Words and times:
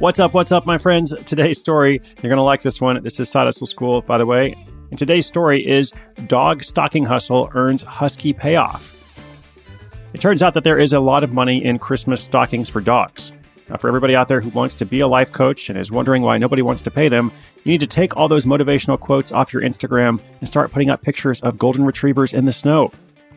What's 0.00 0.18
up? 0.18 0.34
What's 0.34 0.50
up, 0.50 0.66
my 0.66 0.76
friends? 0.76 1.14
Today's 1.24 1.60
story, 1.60 2.02
you're 2.20 2.28
going 2.28 2.36
to 2.36 2.42
like 2.42 2.62
this 2.62 2.80
one. 2.80 3.00
This 3.04 3.20
is 3.20 3.30
Side 3.30 3.44
Hustle 3.44 3.68
School, 3.68 4.02
by 4.02 4.18
the 4.18 4.26
way. 4.26 4.56
And 4.90 4.98
today's 4.98 5.24
story 5.24 5.64
is 5.64 5.92
Dog 6.26 6.64
Stocking 6.64 7.04
Hustle 7.04 7.48
Earns 7.54 7.84
Husky 7.84 8.32
Payoff. 8.32 8.90
It 10.12 10.20
turns 10.20 10.42
out 10.42 10.54
that 10.54 10.64
there 10.64 10.80
is 10.80 10.92
a 10.92 10.98
lot 10.98 11.22
of 11.22 11.32
money 11.32 11.64
in 11.64 11.78
Christmas 11.78 12.20
stockings 12.20 12.68
for 12.68 12.80
dogs. 12.80 13.30
Now, 13.68 13.76
for 13.76 13.86
everybody 13.86 14.16
out 14.16 14.26
there 14.26 14.40
who 14.40 14.50
wants 14.50 14.74
to 14.76 14.84
be 14.84 14.98
a 14.98 15.06
life 15.06 15.30
coach 15.30 15.68
and 15.68 15.78
is 15.78 15.92
wondering 15.92 16.22
why 16.22 16.38
nobody 16.38 16.60
wants 16.60 16.82
to 16.82 16.90
pay 16.90 17.08
them, 17.08 17.30
you 17.62 17.70
need 17.70 17.80
to 17.80 17.86
take 17.86 18.16
all 18.16 18.26
those 18.26 18.46
motivational 18.46 18.98
quotes 18.98 19.30
off 19.30 19.52
your 19.52 19.62
Instagram 19.62 20.20
and 20.40 20.48
start 20.48 20.72
putting 20.72 20.90
up 20.90 21.02
pictures 21.02 21.40
of 21.42 21.56
golden 21.56 21.84
retrievers 21.84 22.34
in 22.34 22.46
the 22.46 22.52
snow. 22.52 22.90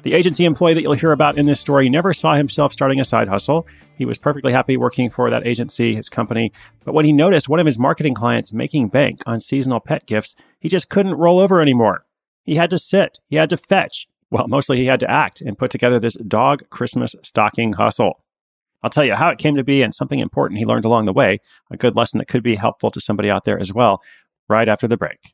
The 0.07 0.13
agency 0.13 0.45
employee 0.45 0.73
that 0.73 0.83
you'll 0.83 0.93
hear 0.93 1.11
about 1.11 1.37
in 1.37 1.47
this 1.47 1.59
story 1.59 1.89
never 1.89 2.13
saw 2.13 2.33
himself 2.37 2.71
starting 2.71 2.97
a 2.97 3.03
side 3.03 3.27
hustle. 3.27 3.67
He 3.97 4.05
was 4.05 4.17
perfectly 4.17 4.53
happy 4.53 4.77
working 4.77 5.09
for 5.09 5.29
that 5.29 5.45
agency, 5.45 5.97
his 5.97 6.07
company. 6.07 6.53
But 6.85 6.93
when 6.93 7.03
he 7.03 7.11
noticed 7.11 7.49
one 7.49 7.59
of 7.59 7.65
his 7.65 7.77
marketing 7.77 8.13
clients 8.13 8.53
making 8.53 8.87
bank 8.87 9.21
on 9.25 9.41
seasonal 9.41 9.81
pet 9.81 10.05
gifts, 10.05 10.33
he 10.61 10.69
just 10.69 10.87
couldn't 10.87 11.15
roll 11.15 11.39
over 11.39 11.59
anymore. 11.59 12.05
He 12.45 12.55
had 12.55 12.69
to 12.69 12.77
sit, 12.77 13.19
he 13.27 13.35
had 13.35 13.49
to 13.49 13.57
fetch. 13.57 14.07
Well, 14.31 14.47
mostly 14.47 14.77
he 14.77 14.85
had 14.85 15.01
to 15.01 15.11
act 15.11 15.41
and 15.41 15.57
put 15.57 15.71
together 15.71 15.99
this 15.99 16.15
dog 16.15 16.69
Christmas 16.69 17.13
stocking 17.21 17.73
hustle. 17.73 18.23
I'll 18.83 18.89
tell 18.89 19.03
you 19.03 19.15
how 19.15 19.27
it 19.27 19.39
came 19.39 19.57
to 19.57 19.63
be 19.65 19.81
and 19.81 19.93
something 19.93 20.19
important 20.19 20.57
he 20.57 20.65
learned 20.65 20.85
along 20.85 21.03
the 21.03 21.11
way, 21.11 21.41
a 21.69 21.75
good 21.75 21.97
lesson 21.97 22.19
that 22.19 22.29
could 22.29 22.43
be 22.43 22.55
helpful 22.55 22.91
to 22.91 23.01
somebody 23.01 23.29
out 23.29 23.43
there 23.43 23.59
as 23.59 23.73
well, 23.73 24.01
right 24.47 24.69
after 24.69 24.87
the 24.87 24.95
break. 24.95 25.33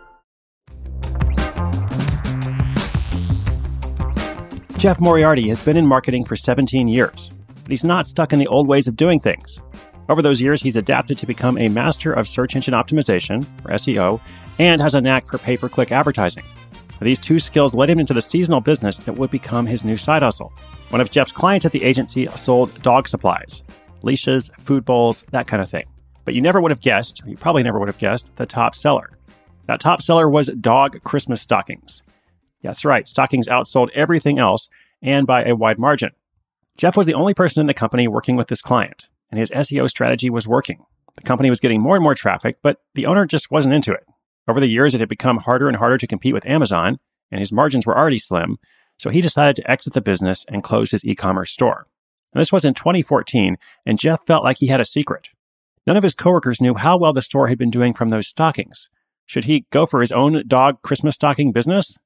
Jeff 4.81 4.99
Moriarty 4.99 5.47
has 5.47 5.63
been 5.63 5.77
in 5.77 5.85
marketing 5.85 6.25
for 6.25 6.35
17 6.35 6.87
years, 6.87 7.29
but 7.45 7.69
he's 7.69 7.83
not 7.83 8.07
stuck 8.07 8.33
in 8.33 8.39
the 8.39 8.47
old 8.47 8.67
ways 8.67 8.87
of 8.87 8.95
doing 8.95 9.19
things. 9.19 9.59
Over 10.09 10.23
those 10.23 10.41
years, 10.41 10.59
he's 10.59 10.75
adapted 10.75 11.19
to 11.19 11.27
become 11.27 11.55
a 11.59 11.69
master 11.69 12.11
of 12.11 12.27
search 12.27 12.55
engine 12.55 12.73
optimization, 12.73 13.45
or 13.63 13.75
SEO, 13.75 14.19
and 14.57 14.81
has 14.81 14.95
a 14.95 15.01
knack 15.01 15.27
for 15.27 15.37
pay 15.37 15.55
per 15.55 15.69
click 15.69 15.91
advertising. 15.91 16.43
These 16.99 17.19
two 17.19 17.37
skills 17.37 17.75
led 17.75 17.91
him 17.91 17.99
into 17.99 18.15
the 18.15 18.23
seasonal 18.23 18.59
business 18.59 18.97
that 18.97 19.19
would 19.19 19.29
become 19.29 19.67
his 19.67 19.85
new 19.85 19.99
side 19.99 20.23
hustle. 20.23 20.51
One 20.89 20.99
of 20.99 21.11
Jeff's 21.11 21.31
clients 21.31 21.67
at 21.67 21.73
the 21.73 21.83
agency 21.83 22.25
sold 22.35 22.81
dog 22.81 23.07
supplies, 23.07 23.61
leashes, 24.01 24.49
food 24.57 24.83
bowls, 24.83 25.23
that 25.29 25.45
kind 25.45 25.61
of 25.61 25.69
thing. 25.69 25.85
But 26.25 26.33
you 26.33 26.41
never 26.41 26.59
would 26.59 26.71
have 26.71 26.81
guessed, 26.81 27.21
you 27.27 27.37
probably 27.37 27.61
never 27.61 27.77
would 27.77 27.87
have 27.87 27.99
guessed, 27.99 28.35
the 28.35 28.47
top 28.47 28.73
seller. 28.73 29.11
That 29.67 29.79
top 29.79 30.01
seller 30.01 30.27
was 30.27 30.47
dog 30.47 31.03
Christmas 31.03 31.39
stockings. 31.39 32.01
That's 32.63 32.85
right, 32.85 33.07
stockings 33.07 33.47
outsold 33.47 33.89
everything 33.93 34.39
else 34.39 34.69
and 35.01 35.25
by 35.25 35.43
a 35.43 35.55
wide 35.55 35.79
margin. 35.79 36.11
Jeff 36.77 36.95
was 36.95 37.05
the 37.05 37.13
only 37.13 37.33
person 37.33 37.59
in 37.59 37.67
the 37.67 37.73
company 37.73 38.07
working 38.07 38.35
with 38.35 38.47
this 38.47 38.61
client, 38.61 39.09
and 39.29 39.39
his 39.39 39.49
SEO 39.51 39.89
strategy 39.89 40.29
was 40.29 40.47
working. 40.47 40.83
The 41.15 41.21
company 41.21 41.49
was 41.49 41.59
getting 41.59 41.81
more 41.81 41.95
and 41.95 42.03
more 42.03 42.15
traffic, 42.15 42.57
but 42.61 42.77
the 42.95 43.05
owner 43.05 43.25
just 43.25 43.51
wasn't 43.51 43.75
into 43.75 43.91
it. 43.91 44.05
Over 44.47 44.59
the 44.59 44.67
years, 44.67 44.93
it 44.93 44.99
had 44.99 45.09
become 45.09 45.37
harder 45.37 45.67
and 45.67 45.77
harder 45.77 45.97
to 45.97 46.07
compete 46.07 46.33
with 46.33 46.45
Amazon, 46.45 46.99
and 47.31 47.39
his 47.39 47.51
margins 47.51 47.85
were 47.85 47.97
already 47.97 48.19
slim, 48.19 48.57
so 48.97 49.09
he 49.09 49.21
decided 49.21 49.55
to 49.55 49.69
exit 49.69 49.93
the 49.93 50.01
business 50.01 50.45
and 50.47 50.63
close 50.63 50.91
his 50.91 51.03
e 51.03 51.15
commerce 51.15 51.51
store. 51.51 51.87
And 52.33 52.39
this 52.39 52.51
was 52.51 52.63
in 52.63 52.73
2014, 52.73 53.57
and 53.85 53.99
Jeff 53.99 54.25
felt 54.25 54.43
like 54.43 54.57
he 54.57 54.67
had 54.67 54.79
a 54.79 54.85
secret. 54.85 55.29
None 55.85 55.97
of 55.97 56.03
his 56.03 56.13
coworkers 56.13 56.61
knew 56.61 56.75
how 56.75 56.97
well 56.97 57.13
the 57.13 57.21
store 57.21 57.47
had 57.47 57.57
been 57.57 57.71
doing 57.71 57.93
from 57.93 58.09
those 58.09 58.27
stockings. 58.27 58.87
Should 59.25 59.45
he 59.45 59.65
go 59.71 59.85
for 59.85 60.01
his 60.01 60.11
own 60.11 60.43
dog 60.47 60.81
Christmas 60.81 61.15
stocking 61.15 61.51
business? 61.51 61.97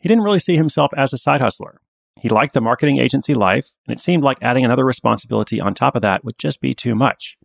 He 0.00 0.08
didn't 0.08 0.24
really 0.24 0.38
see 0.38 0.56
himself 0.56 0.90
as 0.96 1.12
a 1.12 1.18
side 1.18 1.40
hustler. 1.40 1.80
He 2.16 2.28
liked 2.28 2.54
the 2.54 2.60
marketing 2.60 2.98
agency 2.98 3.34
life, 3.34 3.68
and 3.86 3.94
it 3.94 4.00
seemed 4.00 4.24
like 4.24 4.38
adding 4.42 4.64
another 4.64 4.84
responsibility 4.84 5.60
on 5.60 5.74
top 5.74 5.94
of 5.94 6.02
that 6.02 6.24
would 6.24 6.38
just 6.38 6.60
be 6.60 6.74
too 6.74 6.94
much. 6.94 7.38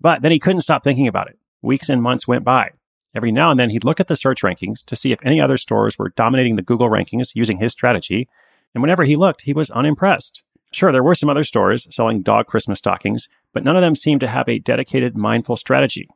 But 0.00 0.22
then 0.22 0.32
he 0.32 0.38
couldn't 0.38 0.60
stop 0.60 0.84
thinking 0.84 1.08
about 1.08 1.28
it. 1.28 1.38
Weeks 1.62 1.88
and 1.88 2.02
months 2.02 2.28
went 2.28 2.44
by. 2.44 2.70
Every 3.14 3.32
now 3.32 3.50
and 3.50 3.58
then 3.58 3.70
he'd 3.70 3.84
look 3.84 3.98
at 3.98 4.08
the 4.08 4.16
search 4.16 4.42
rankings 4.42 4.84
to 4.84 4.94
see 4.94 5.10
if 5.10 5.18
any 5.24 5.40
other 5.40 5.56
stores 5.56 5.98
were 5.98 6.10
dominating 6.10 6.56
the 6.56 6.62
Google 6.62 6.90
rankings 6.90 7.34
using 7.34 7.58
his 7.58 7.72
strategy, 7.72 8.28
and 8.74 8.82
whenever 8.82 9.04
he 9.04 9.16
looked, 9.16 9.42
he 9.42 9.54
was 9.54 9.70
unimpressed. 9.70 10.42
Sure, 10.72 10.92
there 10.92 11.02
were 11.02 11.14
some 11.14 11.30
other 11.30 11.44
stores 11.44 11.86
selling 11.94 12.20
dog 12.20 12.46
Christmas 12.46 12.78
stockings, 12.78 13.28
but 13.54 13.64
none 13.64 13.76
of 13.76 13.82
them 13.82 13.94
seemed 13.94 14.20
to 14.20 14.28
have 14.28 14.48
a 14.48 14.58
dedicated, 14.58 15.16
mindful 15.16 15.56
strategy. 15.56 16.08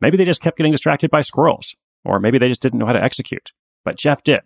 Maybe 0.00 0.16
they 0.16 0.24
just 0.24 0.42
kept 0.42 0.56
getting 0.56 0.72
distracted 0.72 1.10
by 1.10 1.20
squirrels, 1.20 1.76
or 2.04 2.18
maybe 2.18 2.38
they 2.38 2.48
just 2.48 2.62
didn't 2.62 2.80
know 2.80 2.86
how 2.86 2.94
to 2.94 3.02
execute. 3.02 3.52
But 3.84 3.96
Jeff 3.96 4.24
did. 4.24 4.40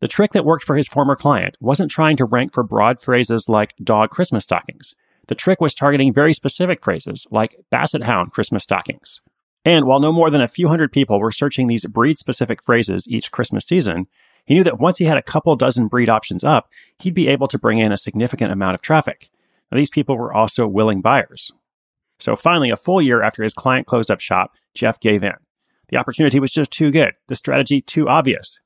The 0.00 0.08
trick 0.08 0.32
that 0.32 0.44
worked 0.44 0.64
for 0.64 0.76
his 0.76 0.88
former 0.88 1.16
client 1.16 1.56
wasn't 1.60 1.90
trying 1.90 2.16
to 2.18 2.26
rank 2.26 2.52
for 2.52 2.62
broad 2.62 3.00
phrases 3.00 3.48
like 3.48 3.74
dog 3.82 4.10
Christmas 4.10 4.44
stockings. 4.44 4.94
The 5.28 5.34
trick 5.34 5.60
was 5.60 5.74
targeting 5.74 6.12
very 6.12 6.32
specific 6.32 6.84
phrases 6.84 7.26
like 7.30 7.56
basset 7.70 8.02
hound 8.02 8.30
Christmas 8.30 8.62
stockings. 8.62 9.20
And 9.64 9.86
while 9.86 9.98
no 9.98 10.12
more 10.12 10.30
than 10.30 10.42
a 10.42 10.48
few 10.48 10.68
hundred 10.68 10.92
people 10.92 11.18
were 11.18 11.32
searching 11.32 11.66
these 11.66 11.86
breed 11.86 12.18
specific 12.18 12.62
phrases 12.64 13.08
each 13.08 13.32
Christmas 13.32 13.66
season, 13.66 14.06
he 14.44 14.54
knew 14.54 14.64
that 14.64 14.78
once 14.78 14.98
he 14.98 15.06
had 15.06 15.16
a 15.16 15.22
couple 15.22 15.56
dozen 15.56 15.88
breed 15.88 16.08
options 16.08 16.44
up, 16.44 16.68
he'd 17.00 17.14
be 17.14 17.26
able 17.26 17.48
to 17.48 17.58
bring 17.58 17.78
in 17.78 17.90
a 17.90 17.96
significant 17.96 18.52
amount 18.52 18.74
of 18.76 18.82
traffic. 18.82 19.28
Now, 19.72 19.78
these 19.78 19.90
people 19.90 20.16
were 20.16 20.32
also 20.32 20.68
willing 20.68 21.00
buyers. 21.00 21.50
So 22.20 22.36
finally, 22.36 22.70
a 22.70 22.76
full 22.76 23.02
year 23.02 23.22
after 23.22 23.42
his 23.42 23.54
client 23.54 23.86
closed 23.86 24.10
up 24.10 24.20
shop, 24.20 24.52
Jeff 24.74 25.00
gave 25.00 25.24
in. 25.24 25.32
The 25.88 25.96
opportunity 25.96 26.38
was 26.38 26.52
just 26.52 26.70
too 26.70 26.90
good, 26.90 27.14
the 27.26 27.34
strategy 27.34 27.80
too 27.80 28.08
obvious. 28.08 28.58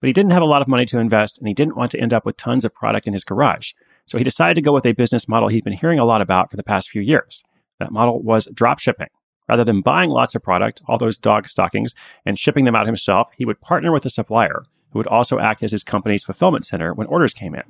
But 0.00 0.06
he 0.06 0.12
didn't 0.12 0.32
have 0.32 0.42
a 0.42 0.46
lot 0.46 0.62
of 0.62 0.68
money 0.68 0.86
to 0.86 0.98
invest 0.98 1.38
and 1.38 1.46
he 1.46 1.54
didn't 1.54 1.76
want 1.76 1.90
to 1.92 2.00
end 2.00 2.14
up 2.14 2.24
with 2.24 2.36
tons 2.36 2.64
of 2.64 2.74
product 2.74 3.06
in 3.06 3.12
his 3.12 3.24
garage. 3.24 3.72
So 4.06 4.18
he 4.18 4.24
decided 4.24 4.54
to 4.54 4.62
go 4.62 4.72
with 4.72 4.86
a 4.86 4.92
business 4.92 5.28
model 5.28 5.48
he'd 5.48 5.64
been 5.64 5.72
hearing 5.72 5.98
a 5.98 6.04
lot 6.04 6.22
about 6.22 6.50
for 6.50 6.56
the 6.56 6.62
past 6.62 6.90
few 6.90 7.02
years. 7.02 7.42
That 7.78 7.92
model 7.92 8.22
was 8.22 8.48
drop 8.52 8.78
shipping. 8.78 9.08
Rather 9.48 9.64
than 9.64 9.80
buying 9.80 10.10
lots 10.10 10.34
of 10.34 10.42
product, 10.42 10.80
all 10.86 10.96
those 10.96 11.18
dog 11.18 11.48
stockings, 11.48 11.94
and 12.24 12.38
shipping 12.38 12.64
them 12.64 12.76
out 12.76 12.86
himself, 12.86 13.28
he 13.36 13.44
would 13.44 13.60
partner 13.60 13.92
with 13.92 14.06
a 14.06 14.10
supplier 14.10 14.62
who 14.92 14.98
would 14.98 15.06
also 15.06 15.38
act 15.38 15.62
as 15.62 15.72
his 15.72 15.82
company's 15.82 16.24
fulfillment 16.24 16.64
center 16.64 16.94
when 16.94 17.06
orders 17.08 17.32
came 17.32 17.54
in. 17.54 17.62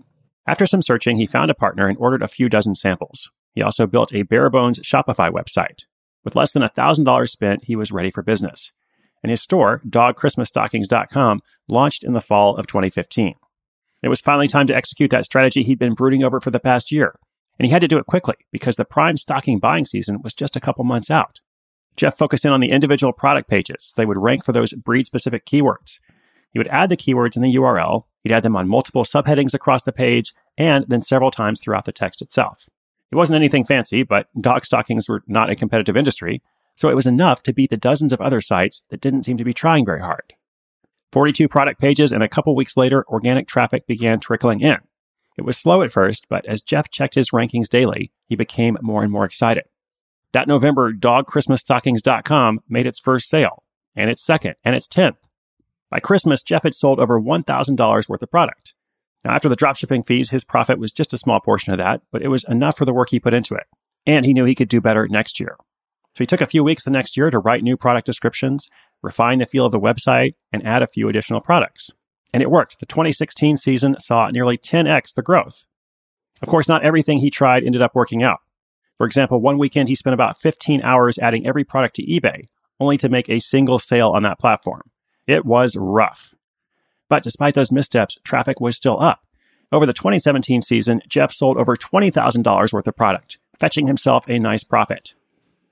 After 0.47 0.67
some 0.67 0.83
searching, 0.83 1.17
he 1.17 1.27
found 1.27 1.51
a 1.51 1.55
partner 1.55 1.87
and 1.87 1.97
ordered 1.99 2.23
a 2.23 2.29
few 2.29 2.49
dozen 2.49 2.75
samples. 2.75 3.31
He 3.55 3.63
also 3.63 3.87
built 3.87 4.15
a 4.15 4.23
bare 4.23 4.51
bones 4.51 4.79
Shopify 4.81 5.31
website. 5.31 5.85
With 6.25 6.37
less 6.37 6.53
than 6.53 6.63
$1,000 6.63 7.29
spent, 7.29 7.65
he 7.65 7.77
was 7.77 7.93
ready 7.93 8.11
for 8.11 8.23
business. 8.23 8.71
And 9.23 9.31
his 9.31 9.43
store, 9.43 9.83
dogchristmasstockings.com, 9.89 11.43
launched 11.69 12.05
in 12.05 12.15
the 12.15 12.21
fall 12.21 12.57
of 12.57 12.67
2015. 12.67 13.35
It 14.03 14.09
was 14.09 14.21
finally 14.21 14.49
time 14.49 14.67
to 14.67 14.75
execute 14.75 15.11
that 15.11 15.27
strategy 15.27 15.63
he'd 15.63 15.79
been 15.79 15.95
brooding 15.95 16.25
over 16.25 16.41
for 16.41 16.51
the 16.51 16.59
past 16.59 16.91
year. 16.91 17.19
And 17.59 17.67
he 17.67 17.73
had 17.73 17.83
to 17.83 17.89
do 17.89 17.99
it 17.99 18.07
quickly 18.07 18.37
because 18.51 18.77
the 18.77 18.87
prime 18.87 19.19
stocking 19.19 19.59
buying 19.59 19.85
season 19.85 20.23
was 20.23 20.33
just 20.33 20.57
a 20.57 20.61
couple 20.61 20.85
months 20.85 21.11
out. 21.11 21.41
Jeff 21.97 22.17
focused 22.17 22.47
in 22.47 22.53
on 22.53 22.61
the 22.61 22.71
individual 22.71 23.13
product 23.13 23.51
pages. 23.51 23.93
They 23.97 24.07
would 24.07 24.17
rank 24.17 24.45
for 24.45 24.53
those 24.53 24.73
breed 24.73 25.07
specific 25.07 25.45
keywords. 25.45 25.99
He 26.53 26.59
would 26.59 26.69
add 26.69 26.89
the 26.89 26.97
keywords 26.97 27.37
in 27.37 27.43
the 27.43 27.55
URL, 27.57 28.05
he'd 28.23 28.33
add 28.33 28.43
them 28.43 28.57
on 28.57 28.69
multiple 28.69 29.05
subheadings 29.05 29.55
across 29.55 29.83
the 29.83 29.93
page, 29.93 30.33
and 30.57 30.85
then 30.89 31.03
several 31.03 31.31
times 31.31 31.61
throughout 31.61 31.85
the 31.85 31.93
text 31.93 32.23
itself. 32.23 32.67
It 33.13 33.17
wasn't 33.17 33.37
anything 33.37 33.65
fancy, 33.65 34.03
but 34.03 34.29
dog 34.41 34.65
stockings 34.65 35.09
were 35.09 35.23
not 35.27 35.51
a 35.51 35.57
competitive 35.57 35.97
industry, 35.97 36.43
so 36.81 36.89
it 36.89 36.97
was 36.97 37.07
enough 37.07 37.43
to 37.43 37.53
beat 37.53 37.69
the 37.69 37.77
dozens 37.77 38.11
of 38.11 38.23
other 38.23 38.41
sites 38.41 38.87
that 38.89 39.03
didn't 39.03 39.25
seem 39.25 39.37
to 39.37 39.45
be 39.45 39.53
trying 39.53 39.85
very 39.85 40.01
hard. 40.01 40.33
42 41.13 41.47
product 41.47 41.79
pages, 41.79 42.11
and 42.11 42.23
a 42.23 42.29
couple 42.29 42.57
weeks 42.57 42.75
later, 42.75 43.05
organic 43.07 43.47
traffic 43.47 43.87
began 43.87 44.19
trickling 44.19 44.63
in. 44.63 44.79
It 45.37 45.45
was 45.45 45.59
slow 45.59 45.83
at 45.83 45.93
first, 45.93 46.27
but 46.31 46.47
as 46.47 46.63
Jeff 46.63 46.91
checked 46.91 47.17
his 47.17 47.33
rankings 47.33 47.69
daily, 47.69 48.13
he 48.29 48.35
became 48.35 48.79
more 48.81 49.03
and 49.03 49.13
more 49.13 49.27
excited. 49.27 49.65
That 50.33 50.49
November, 50.49 50.91
dogchristmasstockings.com 50.95 52.61
made 52.67 52.87
its 52.87 52.99
first 52.99 53.29
sale, 53.29 53.63
and 53.95 54.09
its 54.09 54.25
second, 54.25 54.55
and 54.65 54.75
its 54.75 54.89
10th. 54.89 55.19
By 55.91 56.01
Christmas, 56.01 56.43
Jeff 56.43 56.63
had 56.63 56.75
sold 56.75 56.99
over 56.99 57.21
$1,000 57.21 58.09
worth 58.09 58.23
of 58.23 58.31
product. 58.31 58.73
Now, 59.23 59.33
after 59.33 59.51
the 59.51 59.57
dropshipping 59.57 60.07
fees, 60.07 60.31
his 60.31 60.45
profit 60.45 60.79
was 60.79 60.93
just 60.93 61.13
a 61.13 61.19
small 61.19 61.41
portion 61.41 61.75
of 61.75 61.79
that, 61.79 62.01
but 62.11 62.23
it 62.23 62.29
was 62.29 62.45
enough 62.45 62.79
for 62.79 62.87
the 62.87 62.95
work 62.95 63.11
he 63.11 63.21
put 63.21 63.35
into 63.35 63.55
it. 63.55 63.67
And 64.07 64.25
he 64.25 64.33
knew 64.33 64.47
he 64.47 64.55
could 64.55 64.71
do 64.71 64.81
better 64.81 65.07
next 65.09 65.39
year. 65.39 65.59
So 66.15 66.23
he 66.23 66.27
took 66.27 66.41
a 66.41 66.47
few 66.47 66.65
weeks 66.65 66.85
the 66.85 66.91
next 66.91 67.17
year 67.17 67.31
to 67.31 67.39
write 67.39 67.63
new 67.63 67.77
product 67.77 68.07
descriptions, 68.07 68.69
refine 69.03 69.39
the 69.39 69.47
feel 69.47 69.67
of 69.67 69.73
the 69.73 69.81
website, 69.81 70.35
and 70.53 70.67
add 70.67 70.83
a 70.83 70.89
few 70.89 71.09
additional 71.09 71.41
products. 71.41 71.91
And 72.33 72.43
it 72.43 72.51
worked. 72.51 72.79
The 72.81 72.87
2016 72.87 73.57
season 73.57 73.97
saw 73.99 74.29
nearly 74.29 74.59
10x 74.59 75.15
the 75.15 75.23
growth. 75.23 75.65
Of 76.43 76.49
course, 76.49 76.69
not 76.69 76.85
everything 76.85 77.19
he 77.19 77.31
tried 77.31 77.65
ended 77.65 77.83
up 77.83 77.95
working 77.95 78.23
out. 78.23 78.39
For 78.99 79.07
example, 79.07 79.41
one 79.41 79.59
weekend 79.59 79.89
he 79.89 79.95
spent 79.95 80.15
about 80.15 80.39
15 80.41 80.83
hours 80.83 81.19
adding 81.19 81.47
every 81.47 81.65
product 81.65 81.97
to 81.97 82.07
eBay, 82.07 82.45
only 82.79 82.97
to 82.99 83.09
make 83.09 83.29
a 83.29 83.41
single 83.41 83.79
sale 83.79 84.11
on 84.11 84.23
that 84.25 84.39
platform. 84.39 84.83
It 85.27 85.45
was 85.45 85.77
rough. 85.77 86.35
But 87.09 87.23
despite 87.23 87.55
those 87.55 87.73
missteps, 87.73 88.17
traffic 88.25 88.61
was 88.61 88.77
still 88.77 89.01
up. 89.01 89.21
Over 89.73 89.87
the 89.87 89.93
2017 89.93 90.63
season, 90.63 91.01
Jeff 91.09 91.33
sold 91.33 91.57
over 91.57 91.77
$20,000 91.77 92.73
worth 92.73 92.87
of 92.87 92.97
product, 92.97 93.39
fetching 93.59 93.87
himself 93.87 94.25
a 94.29 94.39
nice 94.39 94.65
profit. 94.65 95.15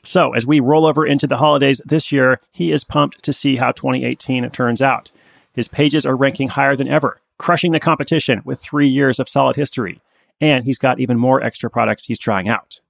So, 0.04 0.32
as 0.32 0.46
we 0.46 0.60
roll 0.60 0.86
over 0.86 1.06
into 1.06 1.26
the 1.26 1.36
holidays 1.36 1.82
this 1.84 2.12
year, 2.12 2.40
he 2.52 2.72
is 2.72 2.84
pumped 2.84 3.22
to 3.24 3.32
see 3.32 3.56
how 3.56 3.72
2018 3.72 4.48
turns 4.50 4.80
out. 4.80 5.10
His 5.52 5.68
pages 5.68 6.06
are 6.06 6.16
ranking 6.16 6.48
higher 6.48 6.76
than 6.76 6.88
ever, 6.88 7.20
crushing 7.38 7.72
the 7.72 7.80
competition 7.80 8.42
with 8.44 8.60
three 8.60 8.86
years 8.86 9.18
of 9.18 9.28
solid 9.28 9.56
history. 9.56 10.00
And 10.40 10.64
he's 10.64 10.78
got 10.78 11.00
even 11.00 11.18
more 11.18 11.42
extra 11.42 11.68
products 11.68 12.04
he's 12.04 12.18
trying 12.18 12.48
out. 12.48 12.80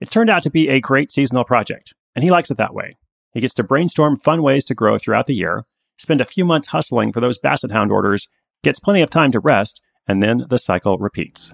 It 0.00 0.10
turned 0.10 0.30
out 0.30 0.42
to 0.42 0.50
be 0.50 0.68
a 0.68 0.80
great 0.80 1.10
seasonal 1.12 1.44
project, 1.44 1.94
and 2.14 2.24
he 2.24 2.30
likes 2.30 2.50
it 2.50 2.56
that 2.58 2.74
way. 2.74 2.96
He 3.32 3.40
gets 3.40 3.54
to 3.54 3.62
brainstorm 3.62 4.18
fun 4.18 4.42
ways 4.42 4.64
to 4.66 4.74
grow 4.74 4.98
throughout 4.98 5.26
the 5.26 5.34
year, 5.34 5.66
spend 5.96 6.20
a 6.20 6.24
few 6.24 6.44
months 6.44 6.68
hustling 6.68 7.12
for 7.12 7.20
those 7.20 7.38
Basset 7.38 7.70
Hound 7.70 7.92
orders, 7.92 8.28
gets 8.62 8.80
plenty 8.80 9.02
of 9.02 9.10
time 9.10 9.32
to 9.32 9.40
rest, 9.40 9.80
and 10.06 10.22
then 10.22 10.44
the 10.48 10.58
cycle 10.58 10.98
repeats. 10.98 11.52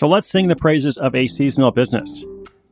So 0.00 0.08
let's 0.08 0.30
sing 0.30 0.48
the 0.48 0.56
praises 0.56 0.96
of 0.96 1.14
a 1.14 1.26
seasonal 1.26 1.72
business. 1.72 2.24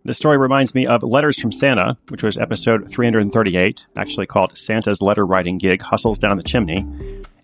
This 0.03 0.17
story 0.17 0.39
reminds 0.39 0.75
me 0.75 0.87
of 0.87 1.03
Letters 1.03 1.39
from 1.39 1.53
Santa, 1.53 1.99
which 2.09 2.23
was 2.23 2.39
episode 2.39 2.91
338, 2.91 3.87
actually 3.99 4.25
called 4.25 4.57
Santa's 4.57 5.03
Letter 5.03 5.27
Writing 5.27 5.59
Gig 5.59 5.83
Hustles 5.83 6.19
Down 6.19 6.39
the 6.39 6.43
Chimney. 6.43 6.87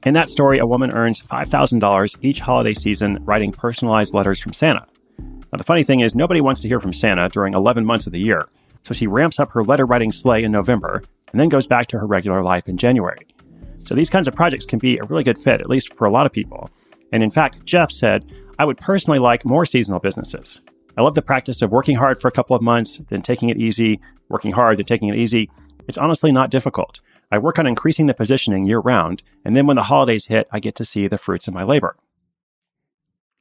In 0.06 0.14
that 0.14 0.30
story, 0.30 0.58
a 0.58 0.66
woman 0.66 0.90
earns 0.94 1.20
$5,000 1.20 2.16
each 2.22 2.40
holiday 2.40 2.72
season 2.72 3.18
writing 3.26 3.52
personalized 3.52 4.14
letters 4.14 4.40
from 4.40 4.54
Santa. 4.54 4.86
Now, 5.18 5.58
the 5.58 5.64
funny 5.64 5.84
thing 5.84 6.00
is, 6.00 6.14
nobody 6.14 6.40
wants 6.40 6.62
to 6.62 6.68
hear 6.68 6.80
from 6.80 6.94
Santa 6.94 7.28
during 7.28 7.52
11 7.52 7.84
months 7.84 8.06
of 8.06 8.12
the 8.12 8.24
year, 8.24 8.48
so 8.84 8.94
she 8.94 9.06
ramps 9.06 9.38
up 9.38 9.50
her 9.50 9.62
letter 9.62 9.84
writing 9.84 10.12
sleigh 10.12 10.44
in 10.44 10.50
November 10.50 11.02
and 11.30 11.38
then 11.38 11.50
goes 11.50 11.66
back 11.66 11.88
to 11.88 11.98
her 11.98 12.06
regular 12.06 12.42
life 12.42 12.70
in 12.70 12.78
January. 12.78 13.26
So 13.76 13.94
these 13.94 14.08
kinds 14.08 14.28
of 14.28 14.34
projects 14.34 14.64
can 14.64 14.78
be 14.78 14.96
a 14.96 15.04
really 15.04 15.24
good 15.24 15.36
fit, 15.36 15.60
at 15.60 15.68
least 15.68 15.92
for 15.92 16.06
a 16.06 16.10
lot 16.10 16.24
of 16.24 16.32
people. 16.32 16.70
And 17.12 17.22
in 17.22 17.30
fact, 17.30 17.66
Jeff 17.66 17.90
said, 17.90 18.24
I 18.58 18.64
would 18.64 18.78
personally 18.78 19.18
like 19.18 19.44
more 19.44 19.66
seasonal 19.66 20.00
businesses. 20.00 20.60
I 20.96 21.02
love 21.02 21.14
the 21.14 21.22
practice 21.22 21.60
of 21.60 21.70
working 21.70 21.96
hard 21.96 22.20
for 22.20 22.28
a 22.28 22.32
couple 22.32 22.54
of 22.54 22.62
months, 22.62 23.00
then 23.08 23.22
taking 23.22 23.48
it 23.48 23.56
easy, 23.56 24.00
working 24.28 24.52
hard, 24.52 24.78
then 24.78 24.86
taking 24.86 25.08
it 25.08 25.18
easy. 25.18 25.50
It's 25.88 25.98
honestly 25.98 26.30
not 26.30 26.50
difficult. 26.50 27.00
I 27.32 27.38
work 27.38 27.58
on 27.58 27.66
increasing 27.66 28.06
the 28.06 28.14
positioning 28.14 28.64
year 28.64 28.78
round, 28.78 29.22
and 29.44 29.56
then 29.56 29.66
when 29.66 29.76
the 29.76 29.82
holidays 29.82 30.26
hit, 30.26 30.46
I 30.52 30.60
get 30.60 30.76
to 30.76 30.84
see 30.84 31.08
the 31.08 31.18
fruits 31.18 31.48
of 31.48 31.54
my 31.54 31.64
labor. 31.64 31.96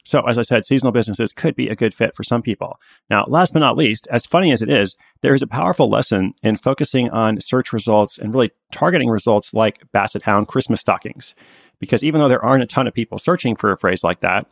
So, 0.06 0.28
as 0.28 0.38
I 0.38 0.42
said, 0.42 0.66
seasonal 0.66 0.92
businesses 0.92 1.32
could 1.32 1.56
be 1.56 1.70
a 1.70 1.76
good 1.76 1.94
fit 1.94 2.14
for 2.16 2.24
some 2.24 2.42
people. 2.42 2.78
Now, 3.10 3.24
last 3.28 3.54
but 3.54 3.60
not 3.60 3.78
least, 3.78 4.08
as 4.12 4.26
funny 4.26 4.52
as 4.52 4.62
it 4.62 4.70
is, 4.70 4.96
there 5.22 5.34
is 5.34 5.42
a 5.42 5.48
powerful 5.48 5.90
lesson 5.90 6.34
in 6.44 6.58
focusing 6.58 7.10
on 7.12 7.40
search 7.40 7.72
results 7.72 8.18
and 8.18 8.34
really 8.34 8.52
targeting 8.72 9.10
results 9.10 9.54
like 9.54 9.80
Basset 9.94 10.24
Hound 10.24 10.50
Christmas 10.50 10.82
stockings. 10.82 11.34
Because 11.80 12.04
even 12.04 12.20
though 12.20 12.28
there 12.28 12.44
aren't 12.44 12.64
a 12.64 12.68
ton 12.68 12.88
of 12.88 12.94
people 12.94 13.18
searching 13.18 13.56
for 13.56 13.72
a 13.72 13.78
phrase 13.78 14.04
like 14.04 14.20
that, 14.20 14.46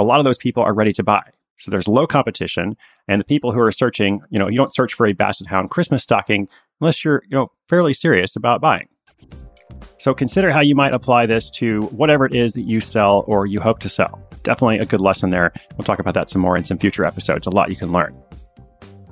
a 0.00 0.04
lot 0.04 0.18
of 0.18 0.24
those 0.24 0.38
people 0.38 0.62
are 0.62 0.74
ready 0.74 0.92
to 0.94 1.02
buy. 1.02 1.22
So 1.58 1.70
there's 1.70 1.86
low 1.86 2.06
competition, 2.06 2.74
and 3.06 3.20
the 3.20 3.24
people 3.24 3.52
who 3.52 3.60
are 3.60 3.70
searching, 3.70 4.22
you 4.30 4.38
know, 4.38 4.48
you 4.48 4.56
don't 4.56 4.74
search 4.74 4.94
for 4.94 5.06
a 5.06 5.12
Basset 5.12 5.46
Hound 5.46 5.70
Christmas 5.70 6.02
stocking 6.02 6.48
unless 6.80 7.04
you're, 7.04 7.22
you 7.28 7.36
know, 7.36 7.52
fairly 7.68 7.92
serious 7.92 8.34
about 8.34 8.62
buying. 8.62 8.88
So 9.98 10.14
consider 10.14 10.50
how 10.50 10.60
you 10.60 10.74
might 10.74 10.94
apply 10.94 11.26
this 11.26 11.50
to 11.50 11.82
whatever 11.82 12.24
it 12.24 12.34
is 12.34 12.54
that 12.54 12.62
you 12.62 12.80
sell 12.80 13.24
or 13.26 13.46
you 13.46 13.60
hope 13.60 13.78
to 13.80 13.90
sell. 13.90 14.26
Definitely 14.42 14.78
a 14.78 14.86
good 14.86 15.02
lesson 15.02 15.28
there. 15.28 15.52
We'll 15.76 15.84
talk 15.84 15.98
about 15.98 16.14
that 16.14 16.30
some 16.30 16.40
more 16.40 16.56
in 16.56 16.64
some 16.64 16.78
future 16.78 17.04
episodes. 17.04 17.46
A 17.46 17.50
lot 17.50 17.68
you 17.68 17.76
can 17.76 17.92
learn. 17.92 18.16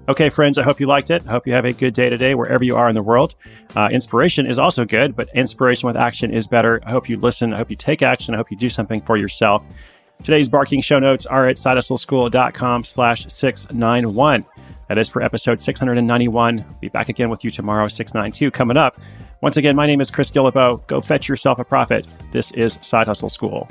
Okay, 0.09 0.31
friends, 0.31 0.57
I 0.57 0.63
hope 0.63 0.81
you 0.81 0.87
liked 0.87 1.11
it. 1.11 1.23
I 1.27 1.33
hope 1.33 1.47
you 1.47 1.53
have 1.53 1.67
a 1.67 1.73
good 1.75 1.93
day 1.93 2.09
today 2.09 2.35
wherever 2.35 2.65
you 2.65 2.77
are 2.77 2.89
in 2.89 2.95
the 2.95 3.03
world. 3.03 3.35
Uh, 3.77 3.91
inspiration 3.93 4.47
is 4.47 4.59
also 4.59 4.87
good, 4.87 5.15
but 5.15 5.29
inspiration 5.35 5.87
with 5.87 5.99
action 5.99 6.33
is 6.33 6.47
better. 6.47 6.81
I 6.87 6.93
hope 6.93 7.11
you 7.11 7.19
listen. 7.19 7.53
I 7.53 7.59
hope 7.59 7.69
you 7.69 7.77
take 7.77 8.01
action. 8.01 8.33
I 8.33 8.39
hope 8.39 8.51
you 8.51 8.57
do 8.57 8.71
something 8.71 9.03
for 9.03 9.19
yourself. 9.19 9.63
Today's 10.23 10.49
barking 10.49 10.81
show 10.81 10.99
notes 10.99 11.27
are 11.27 11.49
at 11.49 11.57
sidehustleschool.com 11.57 12.85
slash 12.85 13.27
691. 13.29 14.45
That 14.89 14.99
is 14.99 15.09
for 15.09 15.23
episode 15.23 15.61
691. 15.61 16.65
Be 16.81 16.89
back 16.89 17.09
again 17.09 17.31
with 17.31 17.45
you 17.45 17.51
tomorrow, 17.51 17.89
692 17.89 18.51
coming 18.51 18.77
up. 18.77 19.01
Once 19.41 19.57
again, 19.57 19.77
my 19.77 19.87
name 19.87 20.01
is 20.01 20.11
Chris 20.11 20.31
Guillebeau. 20.31 20.85
Go 20.89 21.01
fetch 21.01 21.29
yourself 21.29 21.59
a 21.59 21.65
profit. 21.65 22.07
This 22.33 22.51
is 22.53 22.79
Side 22.83 23.07
Hustle 23.07 23.31
School. 23.31 23.69